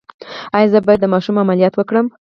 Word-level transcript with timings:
ایا 0.55 0.67
زه 0.73 0.79
باید 0.85 0.99
د 1.01 1.05
ماشوم 1.13 1.35
عملیات 1.43 1.73
وکړم؟ 1.75 2.07